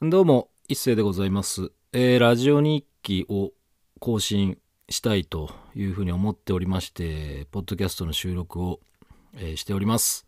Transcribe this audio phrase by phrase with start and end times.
[0.00, 1.72] どうも、一世でございます。
[1.92, 3.50] えーラジオ日記を
[3.98, 4.56] 更新
[4.88, 8.78] したいというふうに思っておりまして、ポッドキャストの収録を、
[9.34, 10.24] えーしております。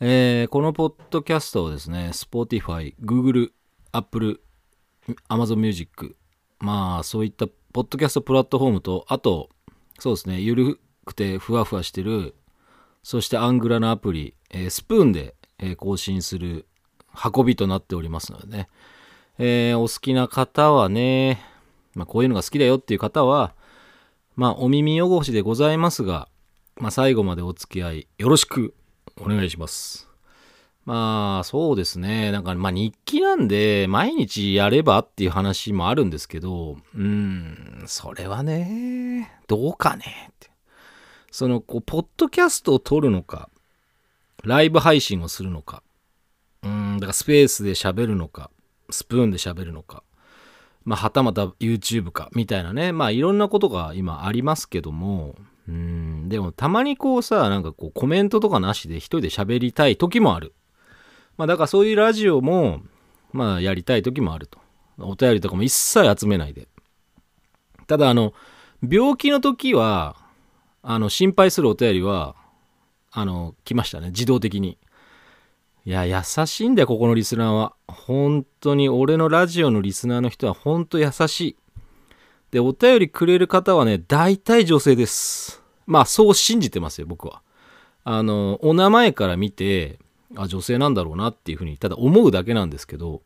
[0.00, 3.52] えーこのポッドキャストをですね、Spotify、Google、
[3.92, 4.42] Apple、
[5.30, 6.14] Amazon Music、
[6.58, 9.48] まあそういったポッドキャストプラットフォームと、あと、
[9.98, 12.34] そうですね、ゆるくてふわふわしてる、
[13.02, 16.66] そしてアングラのアプリ、えースプーンで、えー更新する
[17.14, 18.68] 運びとなっておりますのでね、
[19.38, 21.40] えーお好きな方はね、
[21.94, 23.54] まあ、こういうのが好きだよっていう方は、
[24.36, 26.28] まあ、お耳汚しでございますが、
[26.76, 28.74] まあ、最後までお付き合いよろしく
[29.16, 30.08] お願いします。
[30.84, 32.30] まあ、そうですね。
[32.30, 40.50] なんか、まあ、日記なんで、毎日やればっていう話もあるんですけど、うん、それはね、どうかねって。
[41.30, 43.48] その、こう、ポッドキャストを撮るのか、
[44.42, 45.82] ライブ配信をするのか、
[46.64, 48.50] うん、だからスペースで喋るのか、
[48.90, 50.02] スプーンで喋るのか、
[50.84, 55.34] まあ、はたまた YouTube か、みたいなね、まあ、いろんなことが今ありますけども、
[55.68, 60.54] うん、でもたまにこうさ、なんかこうコメントとかなしで一人で喋りたい時もある。
[61.36, 62.82] まあ、だからそういうラジオも、
[63.32, 64.58] まあ、やりたい時もあると。
[64.98, 66.68] お便りとかも一切集めないで。
[67.86, 68.32] ただ、あの、
[68.88, 70.16] 病気の時は、
[70.82, 72.36] あの、心配するお便りは、
[73.10, 74.08] あの、来ましたね。
[74.08, 74.78] 自動的に。
[75.86, 77.74] いや、優しいんだよ、ここのリスナーは。
[77.86, 81.56] 本当に、俺のラジオのリスナーの人は本当優しい。
[82.52, 85.62] で、お便りくれる方はね、大体女性です。
[85.86, 87.42] まあ、そう信じてますよ、僕は。
[88.02, 89.98] あの、お名前から見て、
[90.36, 93.20] あ、女性なんだろうなっていうふうに、ただ思うだけなんですけど、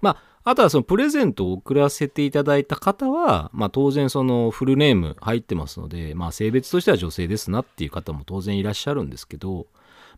[0.00, 9.66] まあ、あとはそのプレゼントを送らせていただいた方は、まあ当然そのフルネーム入ってますので、まあ性別としては女性ですなっていう方も当然いらっしゃるんですけど、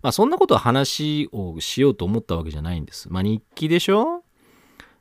[0.02, 3.10] まあそんなことは話をしようと思ったわけじゃないんです。
[3.10, 4.24] まあ日記でしょ？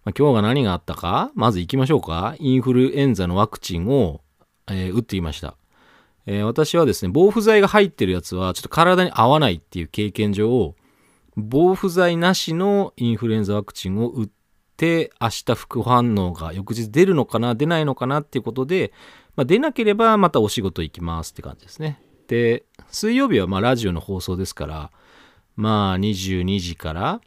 [0.03, 1.31] まあ、今日が何があったか？
[1.35, 2.35] まず行きましょうか。
[2.39, 4.21] インフルエンザのワクチンを、
[4.67, 5.57] えー打っていました。
[6.25, 10.75] えー私はですね、防腐剤が入ってるやつはちょっと体に合わないっていう経験上、
[11.35, 14.29] 防腐剤なしのインフルエンザワクチンを打っ
[14.77, 18.91] て、明日副反応が翌日出るのかな、出ないのかなっていうことで、
[19.35, 22.01] まあ、出なければまたお仕事行きますって感じですね。
[22.31, 24.91] で、水曜日はまあラジオの放送ですから、
[25.57, 27.21] まあ22時から、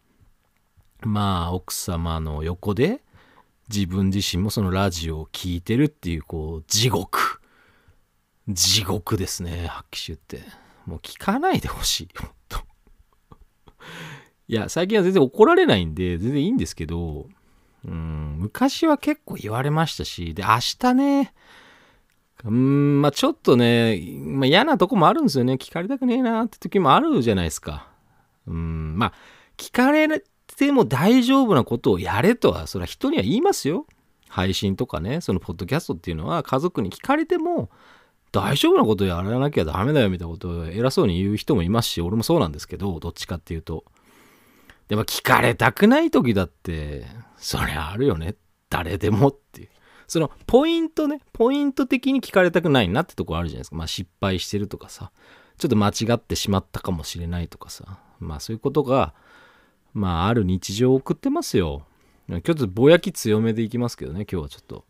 [1.02, 3.02] まあ奥様の横で
[3.68, 7.42] 自分自身もそのラジオを聞いてるっていうこう地獄。
[8.48, 10.40] 地獄ですね発揮集って。
[10.86, 12.58] もう聞かないでほしい本当。
[14.48, 17.26] いや最近は全然怒られないんで全然いいんですけど
[17.84, 20.48] うん昔は結構言われましたしで明
[20.78, 21.34] 日ね
[22.44, 25.54] うんまあちょっとね、まあ、嫌なとこもあるんですよね。
[25.54, 27.88] 聞かれたくねえなって時もあるじゃないですか。
[28.46, 29.12] うんまあ
[29.56, 30.22] 聞かれ
[30.56, 33.86] ても大丈夫なことをやれとはそれは人には言いますよ。
[34.28, 37.70] 配信とかねそのポッドキャストっていうのは家族に聞かれても
[38.32, 43.84] 大丈夫なことをやらなきゃダメだよみたいなことを偉そうに言う人もいますし俺もそうなんですけどどっちかっていうと。
[44.88, 47.06] でも聞かれたくない時だって
[47.38, 48.34] そりゃあるよね。
[48.68, 49.62] 誰でもって。
[49.62, 49.68] いう
[50.06, 53.76] そのポイントねポイント的に聞かれたくないなってとこあるじゃないですか。
[53.76, 55.10] まあ失敗してるとかさ。
[55.56, 58.00] ちょっと間違ってしまったかもしれないとかさ。
[58.18, 59.14] まあそういうことが
[59.92, 61.86] まあある日常を送ってますよ。
[62.28, 64.84] 今日ちょっとぼやき強めでいきますけどね今日はちょっと。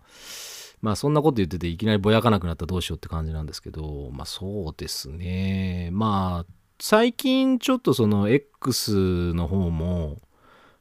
[0.81, 5.91] まあそんなこと言ってていきなりぼやかなくなったらどうしようって感じなんですけどまあそうですね。
[5.93, 10.19] まあ最近ちょっとその X の方も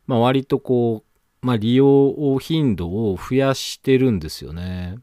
[0.08, 1.13] まあ割とこう
[1.44, 4.96] まあ利用頻度を増やしてるんですよね。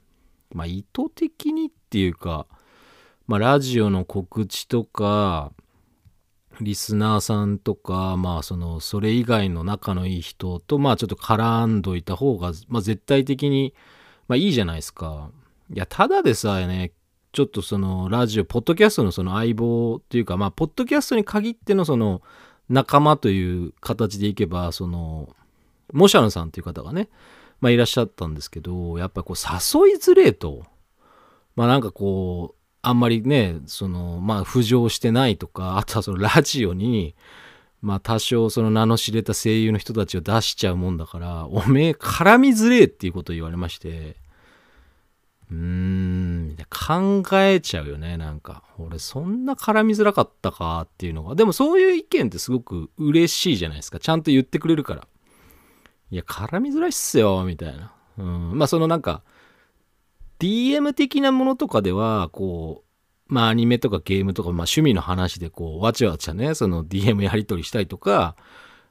[0.52, 2.46] まあ意図的にっていうか
[3.26, 5.52] まあラジオの告知とか
[6.62, 13.74] リスナーさんとかまあそのそれ以外の仲のいい人とまあちょっと絡んどいた方が、まあ、絶対的に
[14.26, 15.30] まあいいじゃないですか。
[15.72, 16.92] いやただでさえね
[17.32, 22.22] ちょっとそのラジオポッドキャストのその相棒っていうかまあポッドキャストに限ってのその
[22.70, 25.28] 仲間という形でいけばその
[25.92, 27.08] モシャンさんっていう方がね
[27.60, 30.64] まあいらっしゃったんですけどやっぱこう誘いづれえと
[31.56, 37.14] まあなんかこうあんまりねそのまあ浮上してないとか あとはそのラジオに
[37.82, 44.16] まあ多少その名の知れた声優の人たちを出しちゃうもんだからおめえ絡みづれえっていうことを言われまして
[45.50, 46.20] うーん
[46.70, 48.62] 考えちゃうよねなんか。
[48.78, 51.34] 俺そんな絡みづらかったかっていうのが。
[51.34, 53.98] でもそういう意見ってすごく嬉しいじゃないですか。
[53.98, 55.06] ちゃんと言ってくれるから。
[56.10, 59.22] いや絡みづらいっすよみたいなうんまあそのなんか
[60.38, 62.84] DM 的なものとかではこ
[63.28, 68.36] うまあアニメとかゲームとか、まあ、趣味の話でこうわちゃわちゃねその DM やり取りしたりとか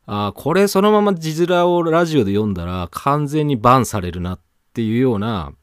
[0.05, 4.39] あこれそのまま字面をラジオで読んだら完全にバンされるなっ
[4.73, 5.53] ていうような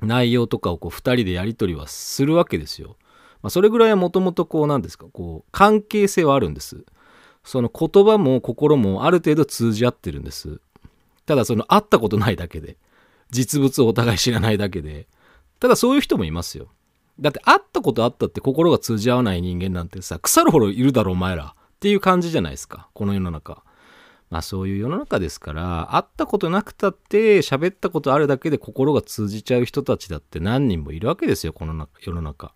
[0.00, 2.96] 内容とかをこう2人でやり取りはするわけですよ。
[3.42, 6.84] まあ、それぐらいはもともとこうなんですかこう関係性はあるんです。
[7.44, 10.60] その言葉も心もある程度通じ合ってるんです。
[11.26, 12.76] ただその会ったことないだけで
[13.30, 15.06] 実物をお互い知らないだけで
[15.60, 16.68] ただそういう人もいますよ。
[17.20, 23.62] だって会ったことあったって心が通じ合わない人間なんてさ腐るほどいるだろお前らっていう感じじゃないですかこの世の中
[24.30, 32.52] まあそういう世の中ですから会ったことなくたって喋ったことあるだけで心が通じちゃう人たちだって何人もいるわけですよこの世の中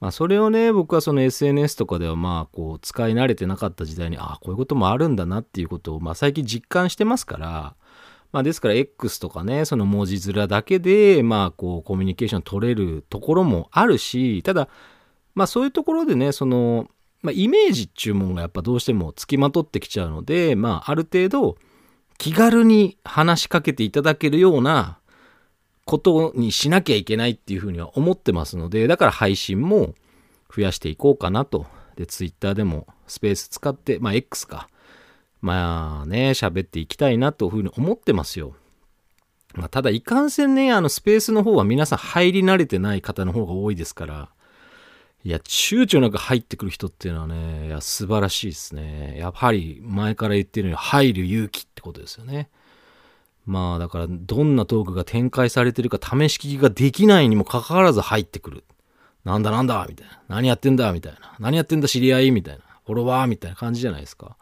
[0.00, 7.74] まあそれをね僕はその SNS とかではまあこう使い慣れてなかった時代にああこういうこともあるんだなっていうことをまあ最近実感してますから
[8.32, 14.68] まあですから X とかねその文字面だけでまあこうコミュニケーション取れるところもあるしただ
[15.34, 16.88] まあそういうところでねその
[17.20, 21.56] まあ、イメージっちゅうもんがやっぱどうしてもつきまとってきちゃうので、まあ、ある程度
[22.16, 24.97] 気軽に話しかけていただけるような
[25.88, 29.94] ことにしなきゃいけないっていうふうには思ってますのでだから配信も
[30.54, 31.64] 増やしていこうかなと
[31.96, 34.68] で Twitter でもスペース使ってまあ X か
[35.40, 38.54] まあね喋っていきたいなというふうに思ってますよ、
[39.54, 44.28] まあ、ただいかんせんねあのスペースの方は皆さん入り慣れてない方の方が多いですから
[45.24, 49.16] いや、躊躇なく入ってくる人っていうのはね、いや、素晴らしいですね。
[49.18, 52.48] やはり前から言ってるように入る勇気ってことですよね。
[53.48, 58.64] まあだからどんなトークが展開されてるか試し聞きができないにもかかわらず入ってくる。
[59.24, 60.22] なんだなんだみたいな。
[60.28, 61.34] 何やってんだみたいな。
[61.38, 62.60] 何やってんだ知り合いみたいな。
[62.84, 64.36] フォロワーみたいな感じじゃないですか。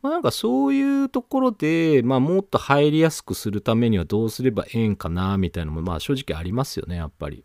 [0.00, 7.44] まあなんかそういうところで、まあもっと入りやすくするためにはどうすればええんかなみたいなのもまあ正直ありますよね、やっぱり。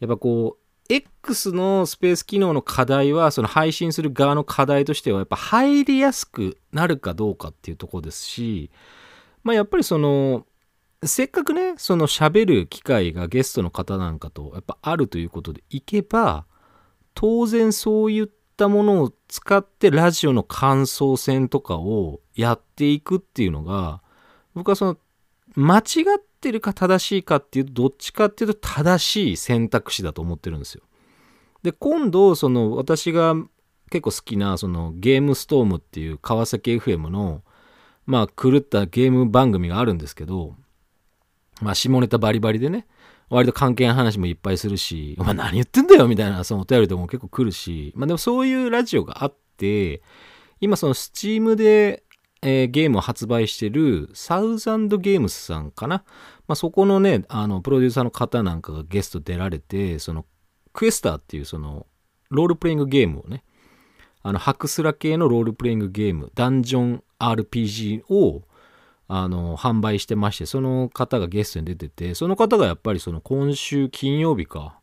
[0.00, 8.70] やっぱこう、X のスペース機能の課題は、その配信する側の課題としては、やっぱ入りやすくなるかどうかっていうとこですし、
[9.44, 10.46] まあやっぱりその、
[11.04, 16.46] せっかくね、その喋る機会がゲストの方なんかとやっぱあるということでいけば、
[17.14, 24.02] 当然そういったものを使ってラジオの感想戦とかをやっていくっていうのが、
[24.54, 24.96] 僕はその
[25.56, 25.82] 間違
[26.16, 30.82] ってるか正しいかっていうとどっちかっていうと正しい選択肢だと思ってるんですよ。
[31.62, 33.34] で今度その私が
[33.90, 37.42] 結構好きなそのゲームストームっていう川崎 FM の
[38.06, 40.54] まあ狂ったゲーム番組があるんですけど
[41.60, 42.86] まあ下ネタバリバリでね
[43.30, 50.02] 割と関係ない話もいっぱいするし、お前何言ってんだよみたいなそのお便りとも結構来るし、まあでもそういうラジオがあって、
[50.60, 52.04] 今そのスチームで
[52.46, 56.04] えー、ゲームを発売してるサウザンドゲームスさんかな。
[56.46, 60.26] まあ、そこのね、あの、プロデューサーの方なんかがゲスト出られて、その、
[60.74, 61.86] クエスターっていうその、
[62.28, 63.44] ロールプレイングゲームをね、
[64.24, 68.42] あの、ハクスラ系のロールプレイングゲーム、ダンジョン RPG を、
[69.06, 74.78] あの、販売してまして、その方がゲストに出てて、その方がやっぱりその今週金曜日か、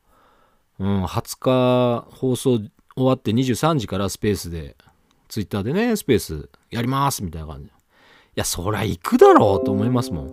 [0.79, 4.75] うん、20日放送終わって23時からスペースで
[5.27, 7.65] ツイッターでね、スペースやりますみたいな感じ。
[7.65, 7.71] い
[8.35, 10.31] や、そりゃ行くだろうと思いますもん。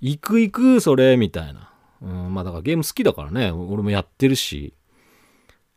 [0.00, 1.70] 行く行く、それ、みたいな。
[2.00, 4.72] うん、まあだからゲーム好きだからね、俺もやってるし。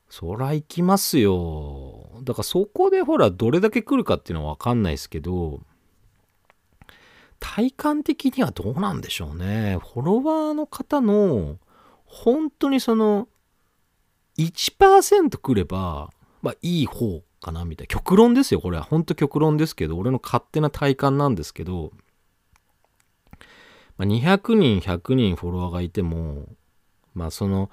[0.09, 1.96] そら行きますよ。
[2.27, 5.61] だからそこでほら、どれだけ来るかっていうのはわかんないですけど、
[7.39, 9.77] 体感的にはどうなんでしょうね。
[9.93, 11.57] フォロワーの方の、
[12.05, 13.29] 本当にその、
[14.37, 16.09] 1%来れば、
[16.41, 21.91] まあいい方かなみたいな極論ですよこれは本当極論ですけど俺の勝手な体感なんですけど、
[23.97, 26.45] ま、200人100人フォロワーがいても
[27.13, 27.69] まあその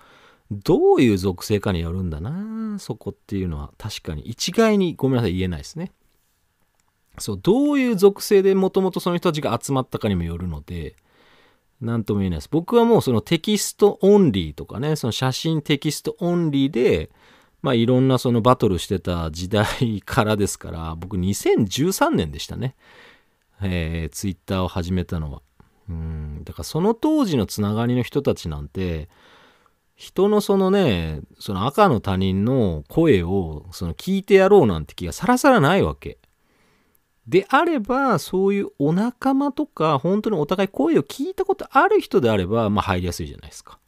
[0.55, 3.73] どういう属性かによるんだなそこっていうのは。
[3.79, 4.23] 確かに。
[4.23, 5.93] 一概にごめんなさい言えないですね。
[7.19, 10.97] そうどういう属性でもともとその人たちが集まったかにもよるので
[11.81, 12.49] 何とも言えないです。
[12.51, 17.11] 僕はもうそのテキストオンリーとかねその写真テキストオンリーで
[17.65, 22.77] まあいろんなそのバトルしてた時代からですから、僕2013年でしたね。
[23.63, 25.41] えー、ツイッターを始めたのは。
[25.89, 29.09] うん、だからその当時のつながりの人たちなんて、
[29.97, 36.19] 人のそのね、その赤の他人の声をその聞いてやろうなんて気がさらさらないわけ。
[37.27, 43.79] であれば、そういうお仲間とか、本当にお互い声を聞いたことある人であれば、まあ入りやすいじゃないですか。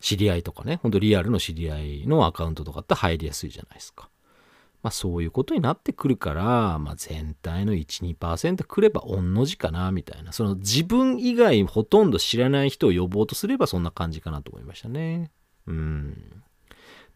[0.00, 4.10] 知り合いとかね、ほんとリアルの知り合いのアカウントとかって入りやすいじゃないですか。
[4.82, 10.32] まあそういうことになってくるから、まあ全体の1、2%くれば御の字かな、みたいな。
[10.32, 15.30] その自分以外ほとんど知らない人を呼ぼうとすればそんな感じかなと思いましたね。
[15.66, 16.42] うん。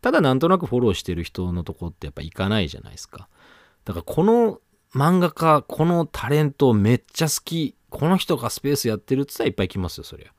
[0.01, 3.29] ただなんとなくフォローしてる人のとこってやっぱ行かないじゃないですか。
[3.85, 4.61] だからこの
[4.95, 10.33] 漫画家、このタレントめっちゃ好き、この人がスペースやってるって言ったらいっぱい来ますよ、そりゃ。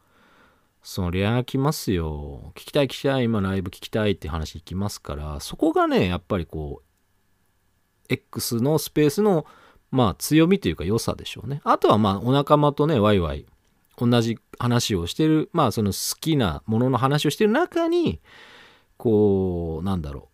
[0.84, 2.52] そりゃ来ますよ。
[2.56, 9.46] 聞きたい聞きたい、今ライブ聞きたいって話聞きますから、そこがね、やっぱりこう、X のスペースの、
[9.92, 11.62] まあ強みというか良さでしょうね。
[11.64, 13.46] あとはまあお仲間とね、ワイワイ、
[14.08, 18.20] 同じ話をしてる、まあその好きなものの話をしてる中に、
[18.98, 20.30] こう、なんだろ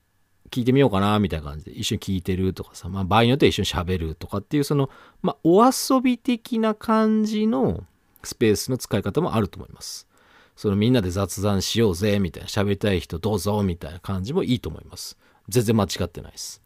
[0.45, 4.89] う、聞いてみようかな、みたいな感じで一緒に聞いてるとかさ、まあ場合によっては一緒に喋るとかっていう、その、
[5.21, 7.83] まあお遊び的な感じの
[8.23, 10.07] スペースの使い方もあると思います。
[10.55, 15.17] そのみんなで雑談しようぜ、みたいな、喋りたい人どうぞ、みたいな感じもいいと思います。
[15.49, 16.61] 全然間違ってないです。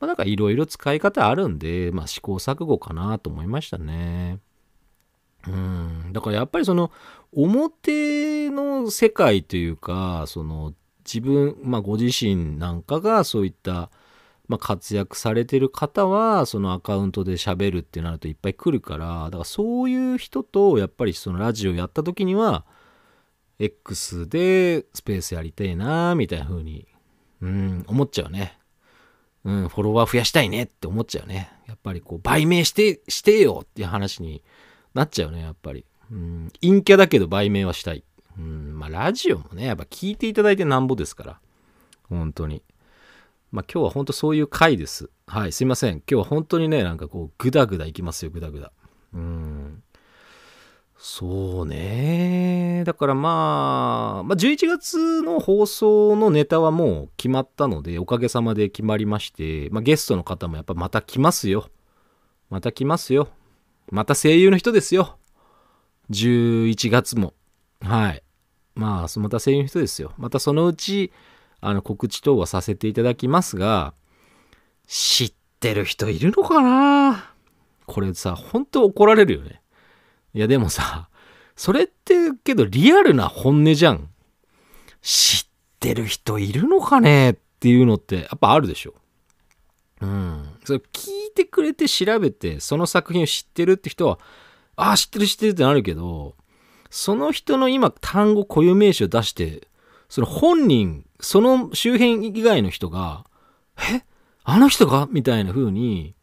[0.00, 4.38] まあ、なんかいろいろ使い方あるんで、まあ、試行錯誤かなと思いましたね。
[5.46, 6.12] うん。
[6.12, 6.90] だからやっぱりその
[7.32, 13.90] 表の世界というか、その自分、まあご自身なんかがそういった、
[14.48, 22.64] まあ、活躍されてる方はそのアカウントで喋るってなるといっぱい来るからだからそういう人とやっぱりそのラジオやった時には
[23.58, 26.86] X でスペースやりたいなみたいな風に
[27.42, 28.58] うん思っちゃうね
[29.44, 31.50] うん、フォロワー増やしたいねって思っちゃうね。
[31.66, 34.42] やっぱりこう、売名して、してよっていう話に
[34.94, 35.84] なっちゃうね、やっぱり。
[36.10, 38.04] うん、陰キャだけど売名はしたい。
[38.38, 41.40] うん、まあ、ラジオもね、やっぱ聞いていただいてなんぼですから。
[42.08, 42.62] 本当に。
[43.50, 45.10] まあ、今日は本当そういう回です。
[45.26, 45.96] はい、すいません。
[45.96, 48.72] 今日は本当にね、なんかこう、ぐだぐだいきますよ、ぐだぐだ。
[49.14, 49.82] うん。
[50.98, 52.82] そうね。
[52.84, 61.70] だからまあ、まあ、11月の放送のネタはもう決まったので、おかげさまで決まりまして、まあ、ゲストの方もやっぱまた来ますよ。
[62.50, 63.28] また来ますよ。
[63.90, 65.18] また声優の人ですよ。
[66.10, 67.34] 11月も。
[67.80, 68.22] はい。
[68.74, 70.12] まあ、また声優の人ですよ。
[70.18, 71.12] またそのうち、
[71.60, 73.94] あの、告知等はさせていただきますが、
[74.86, 77.32] 知ってる人いるのかな？
[77.86, 79.60] これさ、本当怒られるよね。
[80.34, 81.08] いやでもさ、
[81.56, 84.08] それってけどリアルな本音じゃん。
[85.02, 87.30] 知ってる人いるのかね？
[87.30, 88.94] っていうのってやっぱあるでしょ。
[90.00, 90.57] うん。
[90.68, 94.18] それ聞いてくれて調べてその作品を知ってるって人は、
[94.76, 96.36] ああ、知ってる知ってるってなるけど、
[96.90, 99.68] その人の今単語固有名詞を出して、
[100.08, 103.24] その本人、その周辺以外の人が、
[103.92, 104.02] え？
[104.44, 105.08] あの人が？
[105.10, 106.14] みたいな風に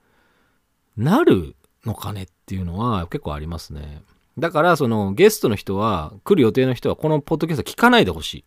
[0.95, 4.01] なるのかねっていうのは結構ありますね。
[4.37, 8.45] だからそのゲストの人は来る予定の人はこのポッドキャスト聞かないでほしい。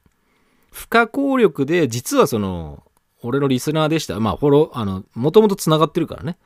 [0.71, 2.83] 不可抗力で実はその
[3.23, 4.19] 俺のリスナーでした。
[4.21, 6.39] まあフォロー、あの、もともと繋がってるからね。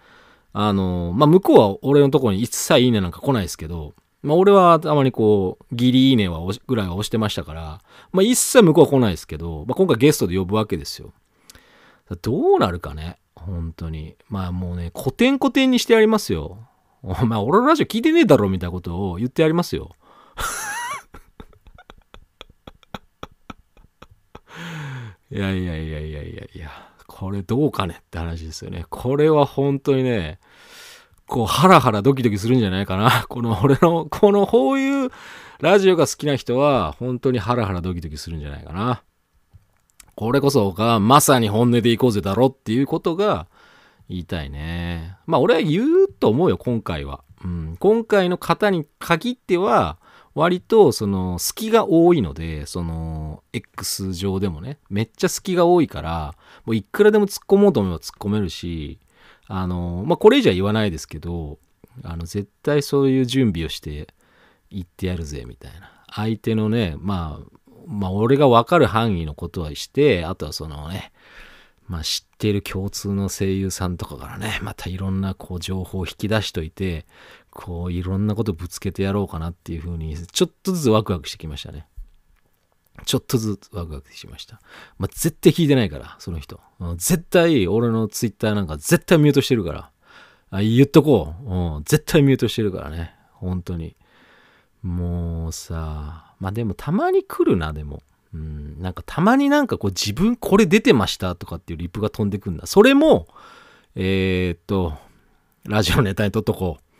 [0.53, 7.81] あの、まあ向こうは俺のところに一切いいねなんか来ないですけど、まあ俺はたまにこう、ギリいいねはぐらいは押してましたから、
[8.13, 11.13] まあ一切向こうは来ないですけど、まあ今回ゲストで呼ぶわけですよ。
[12.21, 14.17] どうなるかね本当に。
[14.29, 16.59] まあもうね、古典古典にしてやりますよ。
[17.03, 19.91] お前俺のラジオ聞いてねえだろみたいなことを言ってやりますよ。
[25.33, 26.71] いやいやいやいやいやいや、
[27.07, 28.85] これどうかねって話ですよね。
[28.91, 30.39] これは本当にね、
[31.27, 33.25] こうハラハラドキドキするんじゃないかな。
[33.31, 35.11] この俺の、このこういう
[35.61, 39.03] ラジオが好きな人は本当にハラハラドキドキするんじゃないかな。
[40.17, 43.47] これこそがまさに本音でいこうぜだろっていうことが
[44.11, 45.17] 言いたいね。
[45.25, 47.25] まあ俺は言うと思うよ、今回は。
[47.43, 49.97] うん、今回の方に限っては、
[50.35, 56.35] 割とその隙が多いので、その X 上でもね、めっちゃ隙が多いから、
[56.65, 58.99] もういくらでも突っ込もうと思えば突っ込めるし、
[59.47, 61.59] あの、まあこれ以上は言わないですけど、
[62.03, 64.09] あの絶対そういう準備をして
[64.71, 65.91] 言ってやるぜみたいな。
[66.15, 67.47] 相手のね、まあ、
[67.87, 71.13] まあ俺がわかる範囲のことはして、あとはそのね、
[71.89, 77.05] まあ、知っている共通の声優さんとかからね、またいろんなこう情報を引き出しといて、
[77.53, 81.87] こういろんなことぶつけてやろうかなっていうふうに、ちょっとずつワクワクしてきましたね。
[83.05, 84.61] ちょっとずつワクワクしました。
[84.99, 86.61] まあ、絶対聞いてないから、その人。
[86.97, 89.91] 絶対俺のツイッターなんか絶対ミュートしてるから。
[90.51, 91.85] あ言っとこう、うん。
[91.85, 93.15] 絶対ミュートしてるからね。
[93.33, 93.97] 本当に。
[94.83, 98.03] もうさ、まあでもたまに来るな、でも。
[98.35, 102.67] うん、なんかたまになんかこう自分これ出てましたとかっていうリップが飛んでくんだ。
[102.67, 103.27] それも、
[103.95, 104.95] えー、っと、
[105.65, 106.92] ラジオネタにとっとこう。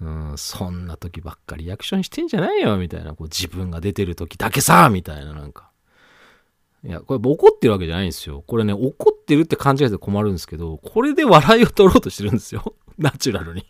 [0.00, 3.14] うん、そんな時ばっかりリアクションしてんじゃないよ、みたいな。
[3.14, 5.70] こう自分が出てる時だけさ、みたいななんか。
[6.84, 8.44] いや、これ怒ってるわけじゃないんですよ。
[8.46, 12.74] これね、怒ってるって感じがして困るんですけど、これで笑いを取ろうとしてるんですよ。
[12.96, 13.66] ナチュラルに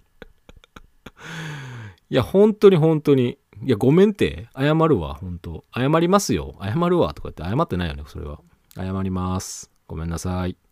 [2.11, 3.39] いや、本当に本当に。
[3.65, 4.49] いや、ごめんって。
[4.57, 6.55] 謝るわ、本当謝りますよ。
[6.63, 7.13] 謝るわ。
[7.15, 8.41] とか言って謝ってないよね、それは。
[8.77, 9.71] 謝ります。
[9.87, 10.68] ごめんなさい。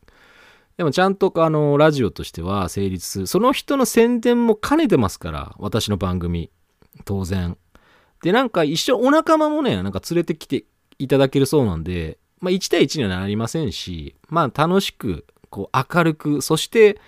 [0.76, 3.26] でもちゃんとあのラジオとしては成立する。
[3.26, 6.50] その人の宣伝も兼ねてますから私の番組。
[7.04, 7.56] 当然。
[8.23, 10.64] でなんか一緒お仲間もねなんか連れてきて
[10.99, 16.99] いただけるそうなんでまあ1対1にはなりませんしまあ楽しくこう明るくそして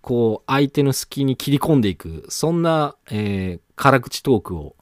[0.00, 4.76] こう相手の隙に切り込んでいくそんな、えー、辛口トークを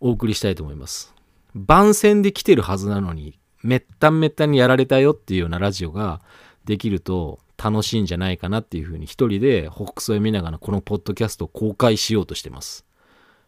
[0.00, 1.14] お送りしたいと思います。
[1.54, 6.20] 番宣で来てるはずなのにめっためったにやられたよっていうようなラジオが
[6.64, 12.84] できると楽しいんじゃないかなっていうふうに一人で北斎読みながらこのポッドキャストを公開しようとしてます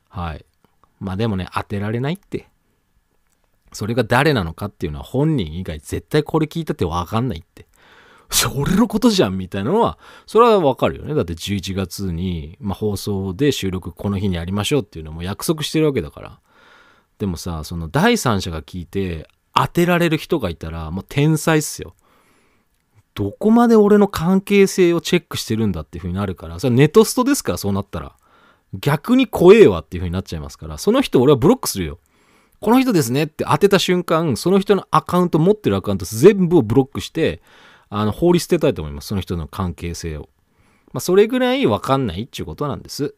[0.09, 0.45] はい
[1.01, 2.49] まあでもね当てられないって
[3.73, 7.67] それが誰なのかっていうのは本人以外絶対これ聞いたってわかんないって
[8.31, 11.15] それのことじゃんみたいなのは、それはわかるよね。
[11.15, 16.41] だって11月に、まあ、放送で収録この日にやりましょうっていうのも約束してるわけだから。
[17.19, 21.95] でもさ、その第三者が聞いて当てられる人がいたら、もう天才っすよ。
[23.17, 27.53] どこまで俺の関係性をチェックしてるんだっていう風になるから、それネトストですか？
[27.53, 28.15] ら、そうなったら。
[28.75, 31.99] 逆に怖えわっていう風になっちゃいますから、その人俺はブロックするよ。
[32.61, 37.41] この人ですねって当てた瞬間、その人のアカウント、持ってるアカウント全部をブロックして、
[37.89, 39.09] あの、放り捨てたいと思います。
[39.09, 40.29] その人の関係性を。
[40.93, 43.15] まあ、それぐらいわかんないっていうことなんです。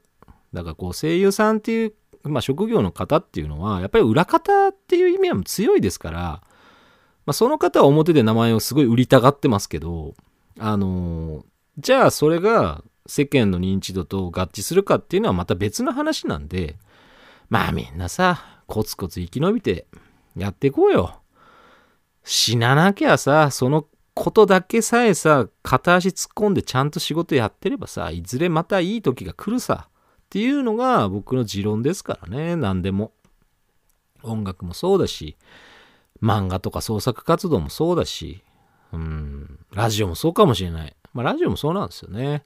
[0.52, 6.42] だからこう、声優さんっていう、まあ、職業の方っていうのは、やっぱり裏方っていう意味は強いですから、
[7.28, 10.14] まあ、その方は表で名前をすごい売りたがってますけど、
[10.58, 11.44] あのー、
[11.76, 16.76] じゃあそれが世間の認知度と合致するかっていうのはまた別の話なんで、
[17.50, 19.86] まあみんなさ、コツコツ生き延びて
[20.38, 21.20] やっていこうよ。
[22.24, 29.88] 死ななきゃさ、そのことだけさえさ、片足突っ込んでちゃんと仕事やってればさ、いずれまたいい時が来るさ。
[29.90, 33.12] っていうのが僕の持論ですからね、何でも。
[34.22, 35.36] 音楽もそうだし、
[36.22, 38.42] 漫画とか創作活動もそうだし、
[38.92, 40.96] うん、ラジオもそうかもしれない。
[41.12, 42.44] まあ、ラジオもそうなんですよね。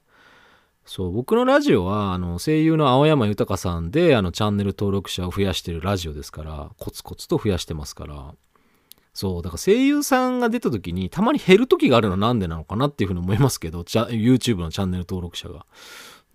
[0.85, 8.35] そう、僕のラジオは、あの、声優の青山豊さんで、あの、チャンネル登録者を増やしてるラジオですから、コツコツと増やしてますから、
[9.13, 15.65] そう、だから声優さんが出た時にたまに減る時があるのはなんでなのかなっていうふうに思いますけど、YouTube のチャンネル登録者が。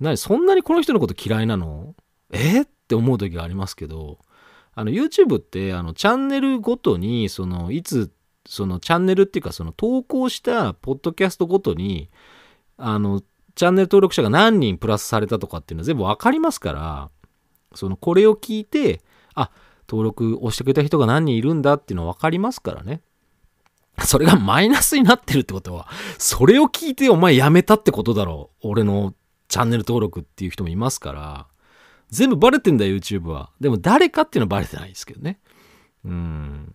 [0.01, 1.95] 何そんなにこの人のこと嫌いなの？
[2.33, 2.63] え？
[2.63, 4.19] って思う時がありますけど、
[4.79, 8.13] あの YouTube ってあのチャンネルごとに、そのいつ、
[8.47, 12.09] そのチャンネルっていうかその投稿したポッドキャストごとに、
[12.77, 13.21] あの、
[13.57, 17.11] チャンネル登録者が何人プラスされたとかっていうのは全部わかりますから、
[17.75, 19.01] そのこれを聞いて、
[19.35, 19.51] あ、
[19.89, 23.01] 登録押してくれた人が何人いるんだっていうのは分かりますからね。
[24.05, 25.89] それがマイナスになってるってことは、
[26.19, 28.69] それを聞いてお前やめたってことだろう。
[28.69, 29.13] 俺の
[29.49, 31.47] チャンネル登録っていう人もいますから。
[32.11, 33.51] 全部バレてんだよ、YouTube は。
[33.61, 35.41] でも誰かっていうのはバレてないですけどね。
[36.05, 36.73] うん。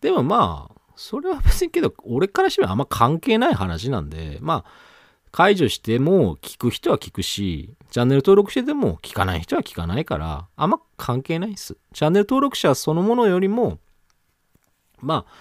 [0.00, 4.70] でもまあ、それは別にけど、俺からしてはあんま関係ない話なんで、まあ、
[5.30, 11.76] 解除しても聞く人は聞くし、チャンネル登録してても聞かない人は聞かないから、あんま関係ないです。
[11.94, 13.78] チャンネル登録者そのものよりも、
[15.00, 15.32] まあ、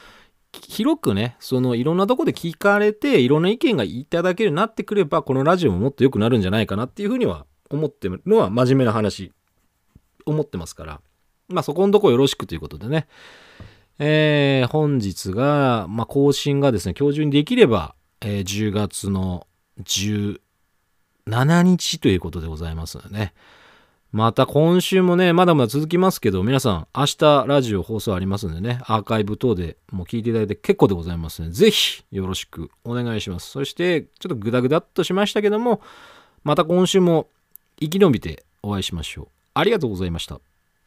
[0.53, 9.31] 広くね、そのいろんなとこで聞かれて、いろんな意見がいただけるようになってくれば、このラジオももっと良くなるんじゃないかなっていうふうには思ってるのは真面目な話、
[10.25, 11.01] 思ってますから。
[11.49, 13.07] まあそこのとこよろしくということでね。
[13.99, 19.47] えー、本日が、まあ更新がですね、今日中にできれば、えー、10月の
[19.83, 23.33] 17日ということでございますのでね。
[24.11, 33.49] また今週もね、まだまだ続きますけど、皆さん、明日ラジオ放送ありますんでね、アーカイブ等でもう聞いていただいて結構でございますので、ぜひよろしくお願いします。
[33.49, 35.81] そして、ちょっとグダグダっとしましたけども、
[36.43, 37.29] また今週も
[37.81, 39.27] 生き延びてお会いしましょう。
[39.55, 40.39] ありがとうございました。